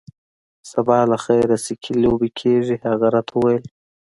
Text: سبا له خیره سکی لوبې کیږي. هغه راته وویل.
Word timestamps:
سبا 0.71 0.99
له 1.11 1.17
خیره 1.25 1.57
سکی 1.65 1.93
لوبې 2.03 2.29
کیږي. 2.39 2.75
هغه 2.87 3.07
راته 3.15 3.33
وویل. 3.35 3.63